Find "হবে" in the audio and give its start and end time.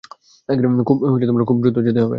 1.99-2.09